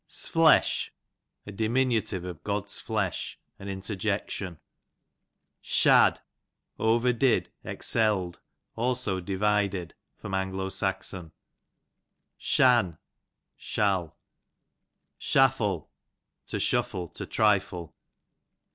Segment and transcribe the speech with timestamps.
[0.07, 0.89] 'Sflesh,
[1.45, 4.57] a diminutive of God's flesh, an interjection.
[5.61, 6.19] Shad,
[6.79, 8.39] over did, excelVd;
[8.75, 9.93] also divided.
[10.23, 10.27] A.
[10.27, 11.13] S.
[12.35, 12.97] Shan,
[13.55, 14.17] shall.
[15.19, 15.91] Shaffle,
[16.47, 17.93] to shuffle, to trifle.